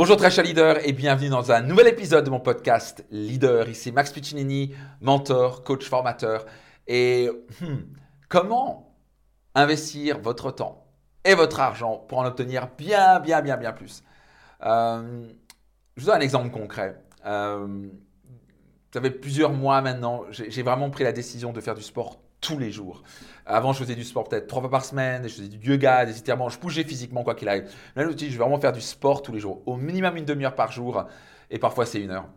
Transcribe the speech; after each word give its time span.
Bonjour 0.00 0.16
très 0.16 0.30
cher 0.30 0.44
leader 0.44 0.78
et 0.88 0.94
bienvenue 0.94 1.28
dans 1.28 1.52
un 1.52 1.60
nouvel 1.60 1.86
épisode 1.88 2.24
de 2.24 2.30
mon 2.30 2.40
podcast 2.40 3.04
Leader. 3.10 3.68
Ici 3.68 3.92
Max 3.92 4.10
Piccinini, 4.10 4.74
mentor, 5.02 5.62
coach, 5.62 5.86
formateur. 5.86 6.46
Et 6.86 7.28
hmm, 7.60 7.80
comment 8.30 8.96
investir 9.54 10.18
votre 10.18 10.52
temps 10.52 10.86
et 11.22 11.34
votre 11.34 11.60
argent 11.60 11.98
pour 12.08 12.16
en 12.16 12.24
obtenir 12.24 12.70
bien, 12.78 13.20
bien, 13.20 13.42
bien, 13.42 13.58
bien 13.58 13.72
plus? 13.72 14.02
Euh, 14.64 15.28
Je 15.98 16.00
vous 16.00 16.06
donne 16.06 16.16
un 16.16 16.22
exemple 16.22 16.48
concret. 16.48 16.98
Euh, 17.26 17.86
ça 18.94 19.02
fait 19.02 19.10
plusieurs 19.10 19.52
mois 19.52 19.82
maintenant, 19.82 20.24
j'ai 20.30 20.62
vraiment 20.62 20.88
pris 20.88 21.04
la 21.04 21.12
décision 21.12 21.52
de 21.52 21.60
faire 21.60 21.74
du 21.74 21.82
sport 21.82 22.22
tous 22.40 22.58
les 22.58 22.72
jours. 22.72 23.02
Avant, 23.46 23.72
je 23.72 23.78
faisais 23.78 23.94
du 23.94 24.04
sport 24.04 24.28
peut-être 24.28 24.46
trois 24.46 24.60
fois 24.60 24.70
par 24.70 24.84
semaine, 24.84 25.22
je 25.24 25.34
faisais 25.34 25.48
du 25.48 25.70
yoga, 25.70 26.06
des 26.06 26.18
étirements, 26.18 26.48
je 26.48 26.58
bougeais 26.58 26.84
physiquement 26.84 27.22
quoi 27.22 27.34
qu'il 27.34 27.48
arrive. 27.48 27.64
Là, 27.96 28.04
je 28.08 28.24
vais 28.24 28.36
vraiment 28.36 28.60
faire 28.60 28.72
du 28.72 28.80
sport 28.80 29.22
tous 29.22 29.32
les 29.32 29.40
jours, 29.40 29.62
au 29.66 29.76
minimum 29.76 30.16
une 30.16 30.24
demi-heure 30.24 30.54
par 30.54 30.72
jour, 30.72 31.04
et 31.50 31.58
parfois 31.58 31.86
c'est 31.86 32.00
une 32.00 32.10
heure. 32.10 32.28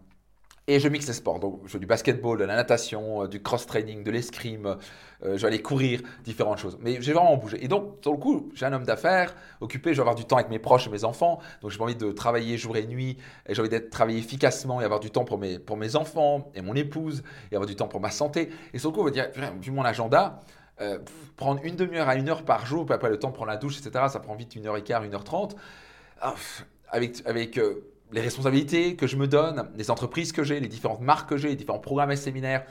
Et 0.66 0.80
je 0.80 0.88
mixe 0.88 1.08
les 1.08 1.14
sports. 1.14 1.40
Donc, 1.42 1.60
je 1.66 1.72
fais 1.72 1.80
du 1.80 1.86
basketball, 1.86 2.38
de 2.38 2.46
la 2.46 2.56
natation, 2.56 3.24
euh, 3.24 3.28
du 3.28 3.42
cross-training, 3.42 4.02
de 4.02 4.12
l'escrime. 4.12 4.78
Euh, 5.24 5.36
je 5.36 5.42
vais 5.42 5.48
aller 5.48 5.62
courir, 5.62 6.00
différentes 6.24 6.58
choses. 6.58 6.78
Mais 6.80 7.02
j'ai 7.02 7.12
vraiment 7.12 7.36
bougé. 7.36 7.62
Et 7.64 7.68
donc, 7.68 7.98
sur 8.02 8.14
le 8.14 8.18
coup, 8.18 8.50
j'ai 8.54 8.66
un 8.66 8.72
homme 8.72 8.86
d'affaires 8.86 9.36
occupé. 9.60 9.90
Je 9.92 9.98
vais 9.98 10.02
avoir 10.02 10.16
du 10.16 10.24
temps 10.24 10.38
avec 10.38 10.50
mes 10.50 10.60
proches 10.60 10.88
et 10.88 10.90
mes 10.90 11.04
enfants. 11.04 11.40
Donc, 11.62 11.72
j'ai 11.72 11.82
envie 11.82 11.96
de 11.98 12.14
travailler 12.14 12.58
jour 12.58 12.78
et 12.78 12.88
nuit. 12.88 13.18
Et 13.46 13.54
j'ai 13.54 13.60
envie 13.60 13.70
d'être 13.70 13.90
travailler 13.90 14.20
efficacement 14.20 14.80
et 14.80 14.86
avoir 14.86 15.02
du 15.02 15.12
temps 15.12 15.26
pour 15.26 15.38
mes, 15.38 15.60
pour 15.60 15.76
mes 15.76 15.98
enfants 15.98 16.50
et 16.56 16.62
mon 16.62 16.76
épouse 16.76 17.24
et 17.52 17.56
avoir 17.56 17.68
du 17.68 17.76
temps 17.76 17.90
pour 17.90 18.00
ma 18.00 18.12
santé. 18.12 18.50
Et 18.74 18.80
sur 18.80 18.92
le 18.92 18.96
coup, 18.96 19.02
on 19.02 19.06
va 19.06 19.12
dire, 19.12 19.28
vu 19.60 19.72
mon 19.72 19.84
agenda, 19.84 20.40
euh, 20.80 20.98
prendre 21.36 21.60
une 21.66 21.76
demi-heure 21.76 22.08
à 22.08 22.16
une 22.16 22.30
heure 22.30 22.46
par 22.46 22.66
jour, 22.66 22.86
puis 22.86 22.96
après 22.96 23.10
le 23.10 23.20
temps 23.20 23.32
de 23.32 23.36
prendre 23.36 23.52
la 23.52 23.58
douche, 23.58 23.80
etc., 23.80 24.06
ça 24.08 24.22
prend 24.22 24.36
vite 24.36 24.56
une 24.56 24.66
heure 24.66 24.78
et 24.78 24.84
quart, 24.84 25.04
une 25.04 25.14
heure 25.14 25.26
trente. 25.26 25.58
Ah, 26.22 26.36
avec, 26.90 27.22
avec 27.26 27.60
les 28.14 28.22
responsabilités 28.22 28.96
que 28.96 29.08
je 29.08 29.18
me 29.18 29.28
donne, 29.28 29.70
les 29.76 29.90
entreprises 29.90 30.32
que 30.32 30.44
j'ai, 30.44 30.60
les 30.60 30.68
différentes 30.68 31.02
marques 31.02 31.30
que 31.30 31.38
j'ai, 31.38 31.50
les 31.50 31.56
différents 31.56 31.80
programmes 31.80 32.12
et 32.12 32.16
séminaires. 32.16 32.64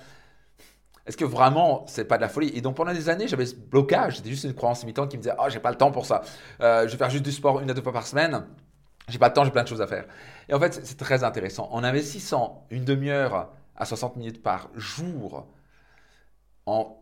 Est-ce 1.05 1.17
que 1.17 1.25
vraiment 1.25 1.85
c'est 1.89 2.05
pas 2.05 2.17
de 2.17 2.23
la 2.23 2.29
folie? 2.29 2.53
Et 2.55 2.61
donc 2.61 2.77
pendant 2.77 2.93
des 2.93 3.09
années, 3.09 3.27
j'avais 3.27 3.47
ce 3.47 3.57
blocage. 3.57 4.17
C'était 4.19 4.31
juste 4.31 4.45
une 4.45 4.55
croyance 4.55 4.83
limitante 4.83 5.11
qui 5.11 5.17
me 5.17 5.23
disait 5.23 5.35
oh, 5.39 5.47
j'ai 5.49 5.59
pas 5.59 5.71
le 5.71 5.77
temps 5.77 5.91
pour 5.91 6.07
ça. 6.07 6.23
Euh, 6.61 6.87
je 6.87 6.93
vais 6.93 6.97
faire 6.99 7.11
juste 7.11 7.25
du 7.25 7.33
sport 7.33 7.61
une 7.61 7.71
à 7.71 7.75
deux 7.75 7.83
fois 7.83 7.93
par 7.93 8.07
semaine. 8.07 8.47
J'ai 9.09 9.19
pas 9.19 9.29
le 9.29 9.35
temps, 9.35 9.45
j'ai 9.45 9.51
plein 9.51 9.65
de 9.65 9.69
choses 9.69 9.83
à 9.83 9.89
faire. 9.89 10.07
Et 10.49 10.55
en 10.55 10.61
fait, 10.61 10.81
c'est 10.85 10.97
très 10.97 11.25
intéressant. 11.25 11.69
En 11.73 11.83
investissant 11.83 12.65
une 12.71 12.85
demi-heure 12.85 13.51
à 13.75 13.85
60 13.85 14.17
minutes 14.17 14.43
par 14.43 14.71
jour 14.77 15.49
en, 16.67 16.97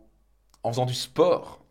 en 0.63 0.71
faisant 0.71 0.87
du 0.87 0.95
sport, 0.95 1.63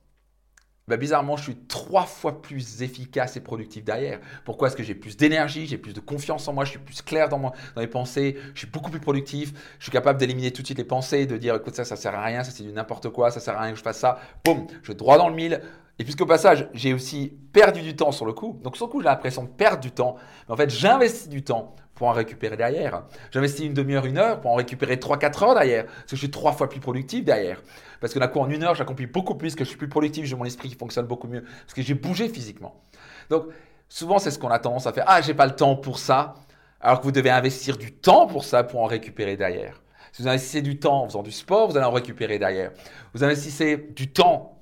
bah, 0.91 0.97
bizarrement, 0.97 1.37
je 1.37 1.45
suis 1.45 1.57
trois 1.69 2.03
fois 2.03 2.43
plus 2.43 2.83
efficace 2.83 3.37
et 3.37 3.41
productif 3.41 3.85
derrière. 3.85 4.19
Pourquoi 4.45 4.69
Est-ce 4.69 4.77
que 4.77 4.83
j'ai 4.83 4.97
plus 4.97 5.17
d'énergie, 5.17 5.67
j'ai 5.67 5.79
plus 5.79 5.95
de 5.95 6.01
confiance 6.01 6.49
en 6.49 6.53
moi, 6.53 6.65
je 6.65 6.71
suis 6.71 6.81
plus 6.81 7.01
clair 7.01 7.29
dans, 7.29 7.53
mes 7.77 7.87
pensées, 7.87 8.37
je 8.55 8.59
suis 8.59 8.67
beaucoup 8.67 8.91
plus 8.91 8.99
productif, 8.99 9.53
je 9.79 9.85
suis 9.85 9.93
capable 9.93 10.19
d'éliminer 10.19 10.51
tout 10.51 10.63
de 10.63 10.67
suite 10.67 10.79
les 10.79 10.85
pensées, 10.85 11.27
de 11.27 11.37
dire 11.37 11.55
écoute 11.55 11.77
ça, 11.77 11.85
ça 11.85 11.95
sert 11.95 12.15
à 12.15 12.25
rien, 12.25 12.43
ça 12.43 12.51
c'est 12.51 12.65
du 12.65 12.73
n'importe 12.73 13.09
quoi, 13.11 13.31
ça 13.31 13.39
sert 13.39 13.57
à 13.57 13.63
rien 13.63 13.71
que 13.71 13.79
je 13.79 13.85
fasse 13.85 13.99
ça. 13.99 14.19
Boum, 14.45 14.67
je 14.83 14.89
vais 14.89 14.95
droit 14.95 15.17
dans 15.17 15.29
le 15.29 15.35
mille. 15.37 15.61
Et 16.01 16.05
puisqu'au 16.05 16.25
passage, 16.25 16.67
j'ai 16.73 16.95
aussi 16.95 17.31
perdu 17.53 17.83
du 17.83 17.95
temps 17.95 18.11
sur 18.11 18.25
le 18.25 18.33
coup, 18.33 18.59
donc 18.65 18.75
sur 18.79 18.87
le 18.87 18.91
coup, 18.91 19.03
j'ai 19.03 19.09
l'impression 19.09 19.43
de 19.43 19.51
perdre 19.51 19.81
du 19.81 19.91
temps, 19.91 20.17
mais 20.49 20.55
en 20.55 20.57
fait, 20.57 20.71
j'investis 20.71 21.29
du 21.29 21.45
temps 21.45 21.77
pour 21.95 22.09
en 22.09 22.13
récupérer 22.13 22.57
derrière. 22.57 23.03
J'investis 23.31 23.67
une 23.67 23.75
demi-heure, 23.75 24.07
une 24.07 24.17
heure 24.17 24.41
pour 24.41 24.51
en 24.51 24.55
récupérer 24.55 24.97
3-4 24.97 25.45
heures 25.45 25.55
derrière. 25.55 25.85
Parce 25.85 26.05
que 26.05 26.17
je 26.17 26.21
suis 26.21 26.31
trois 26.31 26.53
fois 26.53 26.71
plus 26.71 26.81
productif 26.81 27.23
derrière. 27.23 27.63
Parce 28.01 28.15
que 28.15 28.19
d'un 28.19 28.29
coup, 28.29 28.41
en 28.41 28.49
une 28.49 28.63
heure, 28.63 28.75
j'accomplis 28.75 29.09
beaucoup 29.09 29.35
plus, 29.35 29.55
que 29.55 29.63
je 29.63 29.69
suis 29.69 29.77
plus 29.77 29.91
productif, 29.91 30.25
j'ai 30.25 30.37
mon 30.37 30.47
esprit 30.47 30.71
qui 30.71 30.75
fonctionne 30.75 31.05
beaucoup 31.05 31.29
mieux. 31.29 31.43
Parce 31.43 31.75
que 31.75 31.83
j'ai 31.83 31.93
bougé 31.93 32.31
physiquement. 32.31 32.81
Donc, 33.29 33.49
souvent, 33.91 34.19
c'est 34.19 34.31
ce 34.31 34.39
qu'on 34.39 34.49
a 34.49 34.59
tendance 34.59 34.87
à 34.87 34.95
faire. 34.95 35.05
Ah, 35.07 35.21
j'ai 35.21 35.35
pas 35.35 35.45
le 35.45 35.55
temps 35.55 35.77
pour 35.77 35.99
ça. 35.99 36.33
Alors 36.81 37.01
que 37.01 37.05
vous 37.05 37.13
devez 37.13 37.29
investir 37.29 37.77
du 37.77 37.93
temps 37.93 38.27
pour 38.27 38.45
ça, 38.45 38.65
pour 38.65 38.81
en 38.81 38.87
récupérer 38.87 39.37
derrière. 39.37 39.83
Si 40.13 40.23
vous 40.23 40.29
investissez 40.29 40.63
du 40.63 40.79
temps 40.79 41.03
en 41.03 41.09
faisant 41.09 41.23
du 41.23 41.31
sport, 41.31 41.69
vous 41.69 41.77
allez 41.77 41.85
en 41.85 41.91
récupérer 41.91 42.39
derrière. 42.39 42.71
Vous 43.13 43.23
investissez 43.23 43.77
du 43.77 44.11
temps 44.11 44.57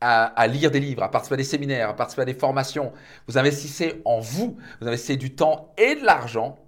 à, 0.00 0.46
lire 0.46 0.70
des 0.70 0.80
livres, 0.80 1.02
à 1.02 1.10
participer 1.10 1.34
à 1.34 1.36
des 1.38 1.44
séminaires, 1.44 1.90
à 1.90 1.96
participer 1.96 2.22
à 2.22 2.26
des 2.26 2.34
formations. 2.34 2.92
Vous 3.26 3.38
investissez 3.38 4.02
en 4.04 4.20
vous. 4.20 4.56
Vous 4.80 4.86
investissez 4.86 5.16
du 5.16 5.34
temps 5.34 5.72
et 5.78 5.94
de 5.94 6.04
l'argent 6.04 6.58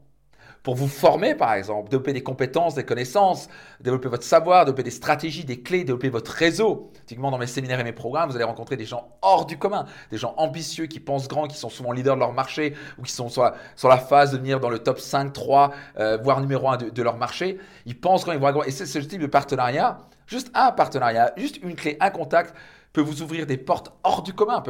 pour 0.63 0.75
vous 0.75 0.89
former, 0.89 1.35
par 1.35 1.55
exemple, 1.55 1.89
développer 1.89 2.13
des 2.13 2.23
compétences, 2.23 2.75
des 2.75 2.85
connaissances, 2.85 3.49
développer 3.81 4.09
votre 4.09 4.25
savoir, 4.25 4.65
développer 4.65 4.83
des 4.83 4.91
stratégies, 4.91 5.45
des 5.45 5.63
clés, 5.63 5.85
développer 5.85 6.09
votre 6.09 6.31
réseau. 6.31 6.91
Typiquement, 7.07 7.31
dans 7.31 7.39
mes 7.39 7.47
séminaires 7.47 7.81
et 7.81 7.85
mes 7.85 7.93
programmes, 7.93 8.29
vous 8.29 8.37
allez 8.37 8.45
rencontrer 8.45 8.77
des 8.77 8.85
gens 8.85 9.17
hors 9.23 9.47
du 9.47 9.59
commun, 9.59 9.87
des 10.11 10.19
gens 10.19 10.35
ambitieux 10.37 10.87
qui 10.87 11.01
pensent 11.01 11.29
grand, 11.29 11.47
qui 11.47 11.57
sont 11.57 11.71
souvent 11.71 11.93
leaders 11.93 12.15
de 12.15 12.21
leur 12.21 12.33
marché 12.33 12.75
ou 12.99 13.03
qui 13.03 13.13
sont 13.13 13.29
sur 13.29 13.43
la, 13.43 13.99
phase 13.99 14.33
de 14.33 14.39
venir 14.39 14.61
dans 14.61 14.71
le 14.71 14.79
top 14.79 14.99
5, 14.99 15.33
3, 15.33 15.73
euh, 15.99 16.19
voire 16.23 16.41
numéro 16.41 16.69
1 16.69 16.77
de, 16.77 17.03
leur 17.03 17.17
marché. 17.17 17.59
Ils 17.87 17.99
pensent 17.99 18.25
grand, 18.25 18.33
ils 18.33 18.39
voient 18.39 18.53
grand. 18.53 18.65
Et 18.65 18.71
c'est 18.71 18.87
ce 18.87 18.99
type 18.99 19.21
de 19.21 19.27
partenariat, 19.27 19.99
juste 20.27 20.51
un 20.55 20.73
partenariat, 20.73 21.33
juste 21.37 21.59
une 21.63 21.75
clé, 21.75 21.97
un 22.01 22.11
contact 22.11 22.55
peut 22.93 23.01
vous 23.01 23.23
ouvrir 23.23 23.47
des 23.47 23.59
portes 23.59 23.93
hors 24.03 24.23
du 24.23 24.33
commun, 24.33 24.63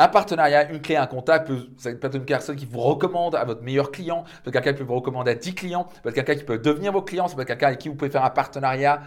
un 0.00 0.08
partenariat, 0.08 0.70
une 0.70 0.80
clé, 0.80 0.96
un 0.96 1.06
contact, 1.06 1.46
peut, 1.46 1.68
ça 1.76 1.92
peut 1.92 2.06
être 2.06 2.14
une 2.14 2.24
personne 2.24 2.56
qui 2.56 2.64
vous 2.64 2.80
recommande 2.80 3.34
à 3.34 3.44
votre 3.44 3.62
meilleur 3.62 3.90
client, 3.92 4.24
peut 4.42 4.48
être 4.48 4.54
quelqu'un 4.54 4.72
qui 4.72 4.78
peut 4.78 4.84
vous 4.84 4.94
recommander 4.94 5.32
à 5.32 5.34
10 5.34 5.54
clients, 5.54 5.88
peut 6.02 6.08
être 6.08 6.14
quelqu'un 6.14 6.36
qui 6.36 6.44
peut 6.44 6.56
devenir 6.56 6.90
vos 6.90 7.02
clients, 7.02 7.28
peut 7.28 7.42
être 7.42 7.48
quelqu'un 7.48 7.66
avec 7.66 7.80
qui 7.80 7.90
vous 7.90 7.96
pouvez 7.96 8.10
faire 8.10 8.24
un 8.24 8.30
partenariat, 8.30 9.02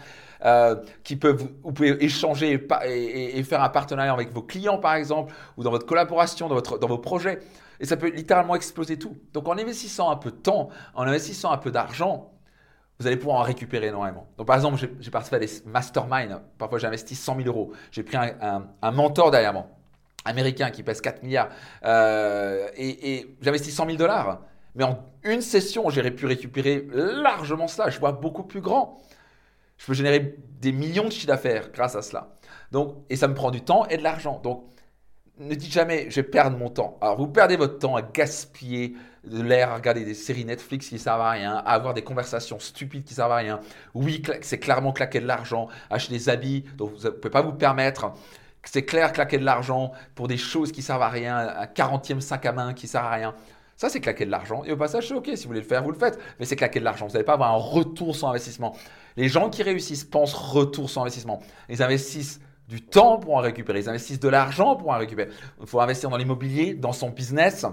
euh, 0.46 0.76
qui 1.04 1.16
peut 1.16 1.36
vous, 1.64 1.72
pouvez 1.72 2.04
échanger 2.04 2.64
et, 2.86 3.44
faire 3.44 3.64
un 3.64 3.70
partenariat 3.70 4.14
avec 4.14 4.31
vos 4.31 4.44
clients 4.44 4.78
par 4.78 4.94
exemple, 4.94 5.34
ou 5.58 5.64
dans 5.64 5.72
votre 5.72 5.88
collaboration, 5.88 6.48
dans, 6.48 6.56
votre, 6.56 6.78
dans 6.78 6.88
vos 6.88 7.00
projets. 7.00 7.40
Et 7.80 7.86
ça 7.88 7.98
peut 7.98 8.12
littéralement 8.12 8.54
exploser 8.54 9.00
tout. 9.00 9.18
Donc 9.34 9.48
en 9.48 9.58
investissant 9.58 10.12
un 10.12 10.16
peu 10.16 10.30
de 10.30 10.36
temps, 10.36 10.70
en 10.94 11.08
investissant 11.08 11.52
un 11.52 11.58
peu 11.58 11.72
d'argent, 11.72 12.30
vous 13.00 13.08
allez 13.08 13.18
pouvoir 13.18 13.38
en 13.38 13.42
récupérer 13.42 13.88
énormément. 13.88 14.28
Donc, 14.38 14.46
par 14.46 14.56
exemple, 14.56 14.78
j'ai 15.00 15.10
participé 15.10 15.38
à 15.38 15.40
des 15.40 15.50
masterminds. 15.66 16.44
Parfois, 16.60 16.78
j'ai 16.78 16.86
investi 16.86 17.16
100 17.16 17.38
000 17.38 17.48
euros. 17.48 17.72
J'ai 17.92 18.04
pris 18.04 18.16
un, 18.16 18.68
un 18.80 18.92
mentor 18.92 19.31
derrière 19.31 19.52
moi 19.52 19.68
américain 20.26 20.72
qui 20.72 20.84
pèse 20.84 21.02
4 21.02 21.24
milliards, 21.24 21.50
euh, 21.86 22.68
et, 22.76 23.36
j'investis 23.42 23.74
100 23.76 23.86
000 23.86 23.98
dollars. 23.98 24.42
Mais 24.76 24.84
en 24.84 25.00
une 25.24 25.42
session, 25.42 25.90
j'aurais 25.90 26.12
pu 26.12 26.26
récupérer 26.26 26.88
largement 26.92 27.68
cela. 27.68 27.90
Je 27.90 28.00
vois 28.00 28.12
beaucoup 28.12 28.44
plus 28.44 28.62
grand. 28.62 28.98
Je 29.78 29.86
peux 29.86 29.94
générer 29.94 30.36
des 30.62 30.72
millions 30.72 31.06
de 31.06 31.12
chiffres 31.12 31.28
d'affaires 31.28 31.72
grâce 31.72 31.96
à 31.96 32.02
cela. 32.02 32.30
Donc, 32.72 32.96
et 33.10 33.16
ça 33.16 33.28
me 33.28 33.34
prend 33.34 33.52
du 33.52 33.62
temps 33.62 33.86
et 33.88 33.98
de 33.98 34.04
l'argent. 34.04 34.40
Donc, 34.44 34.66
ne 35.38 35.56
dites 35.56 35.72
jamais, 35.72 36.10
je 36.10 36.16
vais 36.18 36.24
perdre 36.24 36.58
mon 36.58 36.70
temps. 36.70 36.98
Alors, 37.02 37.18
vous 37.18 37.28
perdez 37.28 37.56
votre 37.56 37.80
temps 37.80 37.96
à 37.96 38.02
gaspiller 38.02 38.96
de 39.26 39.42
l'air, 39.42 39.72
à 39.72 39.76
regarder 39.76 40.04
des 40.06 40.14
séries 40.14 40.46
Netflix 40.46 40.90
qui 40.90 40.96
ne 40.96 41.00
servent 41.00 41.22
à 41.22 41.32
rien, 41.32 41.56
à 41.56 41.74
avoir 41.74 41.94
des 41.94 42.04
conversations 42.04 42.60
stupides 42.60 43.04
qui 43.04 43.14
ne 43.14 43.16
servent 43.16 43.32
à 43.32 43.38
rien. 43.38 43.60
Oui, 43.94 44.22
c'est 44.42 44.60
clairement 44.60 44.92
claquer 44.92 45.20
de 45.22 45.28
l'argent, 45.28 45.70
acheter 45.90 46.14
des 46.14 46.30
habits 46.30 46.66
dont 46.78 46.88
vous 46.88 47.06
ne 47.06 47.10
pouvez 47.10 47.32
pas 47.32 47.42
vous 47.42 47.54
permettre 47.54 48.14
c'est 48.63 48.84
clair 48.84 49.12
claquer 49.12 49.38
de 49.38 49.46
l'argent 49.46 49.91
pour 50.16 50.28
des 50.28 50.38
choses 50.38 50.72
qui 50.72 50.81
servent 50.81 51.01
à 51.01 51.09
rien, 51.09 51.38
un 51.38 51.66
40e 51.66 52.19
sac 52.19 52.46
à 52.46 52.51
main 52.51 52.74
qui 52.74 52.88
sert 52.88 53.03
à 53.03 53.12
rien. 53.12 53.35
Ça, 53.75 53.90
c'est 53.90 54.00
claquer 54.00 54.25
de 54.25 54.31
l'argent. 54.31 54.63
Et 54.63 54.72
au 54.72 54.78
passage, 54.78 55.07
c'est 55.07 55.13
OK. 55.13 55.29
Si 55.35 55.44
vous 55.44 55.50
voulez 55.50 55.62
le 55.62 55.66
faire, 55.66 55.84
vous 55.84 55.91
le 55.91 55.97
faites. 55.97 56.19
Mais 56.40 56.46
c'est 56.46 56.56
claquer 56.56 56.79
de 56.79 56.85
l'argent. 56.85 57.07
Vous 57.07 57.13
n'allez 57.13 57.25
pas 57.25 57.34
avoir 57.34 57.51
un 57.51 57.57
retour 57.57 58.16
sur 58.16 58.29
investissement. 58.29 58.75
Les 59.18 59.28
gens 59.28 59.50
qui 59.50 59.63
réussissent 59.63 60.03
pensent 60.03 60.34
retour 60.34 60.90
sur 60.90 61.01
investissement. 61.01 61.41
Ils 61.69 61.81
investissent 61.81 62.40
du 62.69 62.81
temps 62.81 63.19
pour 63.19 63.35
en 63.35 63.41
récupérer. 63.41 63.79
Ils 63.79 63.90
investissent 63.90 64.19
de 64.19 64.29
l'argent 64.29 64.75
pour 64.75 64.90
en 64.90 64.97
récupérer. 64.97 65.30
Il 65.59 65.68
faut 65.68 65.81
investir 65.81 66.09
dans 66.09 66.18
l'immobilier, 66.18 66.75
dans 66.75 66.94
son 66.94 67.09
business. 67.09 67.66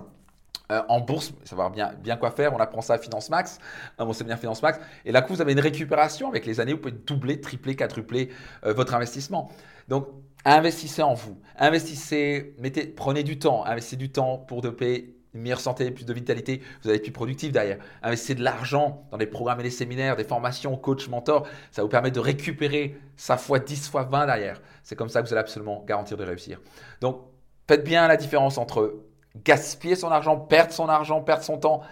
Euh, 0.70 0.82
en 0.88 1.00
bourse, 1.00 1.32
savoir 1.44 1.70
bien, 1.70 1.92
bien 2.00 2.16
quoi 2.16 2.30
faire, 2.30 2.54
on 2.54 2.58
apprend 2.58 2.80
ça 2.80 2.94
à 2.94 2.98
Finance 2.98 3.28
Max, 3.28 3.58
bon, 3.98 4.12
c'est 4.12 4.24
bien 4.24 4.36
Finance 4.36 4.62
Max, 4.62 4.78
et 5.04 5.12
là, 5.12 5.24
vous 5.28 5.40
avez 5.40 5.52
une 5.52 5.60
récupération 5.60 6.28
avec 6.28 6.46
les 6.46 6.60
années, 6.60 6.72
vous 6.72 6.78
pouvez 6.78 6.94
doubler, 6.94 7.40
tripler, 7.40 7.74
quadrupler 7.74 8.30
euh, 8.64 8.72
votre 8.72 8.94
investissement. 8.94 9.50
Donc, 9.88 10.06
investissez 10.44 11.02
en 11.02 11.14
vous. 11.14 11.38
Investissez, 11.58 12.54
prenez 12.96 13.22
du 13.22 13.38
temps. 13.38 13.64
Investissez 13.66 13.96
du 13.96 14.10
temps 14.10 14.38
pour 14.38 14.62
développer 14.62 15.16
une 15.34 15.42
meilleure 15.42 15.60
santé, 15.60 15.90
plus 15.90 16.04
de 16.04 16.12
vitalité. 16.12 16.62
Vous 16.82 16.88
allez 16.88 16.98
être 16.98 17.02
plus 17.02 17.12
productif 17.12 17.52
derrière. 17.52 17.78
Investissez 18.02 18.36
de 18.36 18.42
l'argent 18.42 19.04
dans 19.10 19.18
des 19.18 19.26
programmes 19.26 19.60
et 19.60 19.64
des 19.64 19.70
séminaires, 19.70 20.16
des 20.16 20.24
formations, 20.24 20.76
coach, 20.76 21.08
mentor. 21.08 21.46
Ça 21.70 21.82
vous 21.82 21.88
permet 21.88 22.10
de 22.10 22.20
récupérer 22.20 22.96
sa 23.16 23.36
fois 23.36 23.58
10, 23.58 23.88
fois 23.88 24.04
20 24.04 24.26
derrière. 24.26 24.60
C'est 24.82 24.96
comme 24.96 25.08
ça 25.08 25.22
que 25.22 25.26
vous 25.26 25.32
allez 25.32 25.40
absolument 25.40 25.84
garantir 25.86 26.16
de 26.16 26.24
réussir. 26.24 26.60
Donc, 27.00 27.22
faites 27.68 27.84
bien 27.84 28.06
la 28.08 28.16
différence 28.16 28.58
entre 28.58 29.02
gaspiller 29.36 29.96
son 29.96 30.10
argent, 30.10 30.36
perdre 30.36 30.72
son 30.72 30.88
argent, 30.88 31.20
perdre 31.20 31.44
son 31.44 31.58
temps 31.58 31.82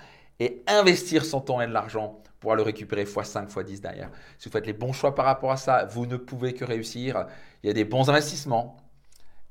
et 0.41 0.63
investir 0.67 1.25
son 1.25 1.41
temps 1.41 1.61
et 1.61 1.67
de 1.67 1.73
l'argent 1.73 2.21
pour 2.41 2.55
le 2.55 2.63
récupérer 2.63 3.05
x5, 3.05 3.49
x10 3.49 3.81
derrière. 3.81 4.11
Si 4.39 4.49
vous 4.49 4.53
faites 4.53 4.67
les 4.67 4.73
bons 4.73 4.93
choix 4.93 5.15
par 5.15 5.25
rapport 5.25 5.51
à 5.51 5.57
ça, 5.57 5.85
vous 5.87 6.07
ne 6.07 6.17
pouvez 6.17 6.55
que 6.55 6.65
réussir. 6.65 7.27
Il 7.63 7.67
y 7.67 7.71
a 7.71 7.73
des 7.73 7.85
bons 7.85 8.09
investissements 8.09 8.77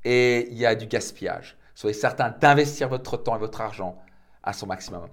et 0.04 0.48
il 0.50 0.58
y 0.58 0.66
a 0.66 0.74
du 0.74 0.86
gaspillage. 0.86 1.56
Soyez 1.74 1.94
certain 1.94 2.30
d'investir 2.30 2.88
votre 2.88 3.16
temps 3.16 3.36
et 3.36 3.38
votre 3.38 3.60
argent 3.60 3.98
à 4.42 4.52
son 4.52 4.66
maximum. 4.66 5.06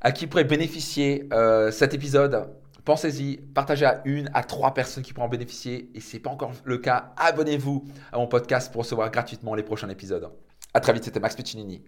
À 0.00 0.12
qui 0.12 0.26
pourrait 0.26 0.44
bénéficier 0.44 1.28
euh, 1.32 1.70
cet 1.70 1.94
épisode? 1.94 2.50
Pensez-y, 2.84 3.36
partagez 3.36 3.84
à 3.84 4.00
une, 4.04 4.30
à 4.34 4.42
trois 4.42 4.74
personnes 4.74 5.04
qui 5.04 5.12
pourront 5.12 5.26
en 5.26 5.30
bénéficier. 5.30 5.90
Et 5.94 6.00
si 6.00 6.10
ce 6.10 6.16
n'est 6.16 6.22
pas 6.22 6.30
encore 6.30 6.52
le 6.64 6.78
cas, 6.78 7.12
abonnez-vous 7.16 7.84
à 8.10 8.18
mon 8.18 8.26
podcast 8.26 8.72
pour 8.72 8.82
recevoir 8.82 9.10
gratuitement 9.10 9.54
les 9.54 9.62
prochains 9.62 9.88
épisodes. 9.90 10.30
À 10.74 10.80
très 10.80 10.92
vite, 10.92 11.04
c'était 11.04 11.20
Max 11.20 11.36
Piccinini. 11.36 11.84